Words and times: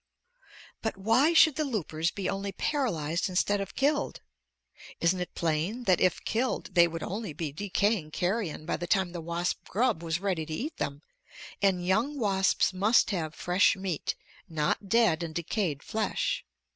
But 0.81 0.97
why 0.97 1.31
should 1.35 1.57
the 1.57 1.63
loopers 1.63 2.09
be 2.09 2.27
only 2.27 2.51
paralyzed 2.51 3.29
instead 3.29 3.61
of 3.61 3.75
killed? 3.75 4.19
Isn't 4.99 5.19
it 5.19 5.35
plain 5.35 5.83
that 5.83 6.01
if 6.01 6.25
killed 6.25 6.73
they 6.73 6.87
would 6.87 7.03
only 7.03 7.33
be 7.33 7.51
decaying 7.51 8.09
carrion 8.09 8.65
by 8.65 8.77
the 8.77 8.87
time 8.87 9.11
the 9.11 9.21
wasp 9.21 9.63
grub 9.67 10.01
was 10.01 10.19
ready 10.19 10.43
to 10.43 10.51
eat 10.55 10.77
them, 10.77 11.03
and 11.61 11.85
young 11.85 12.17
wasps 12.17 12.73
must 12.73 13.11
have 13.11 13.35
fresh 13.35 13.75
meat, 13.75 14.15
not 14.49 14.89
dead 14.89 15.21
and 15.21 15.35
decayed 15.35 15.83
flesh. 15.83 16.45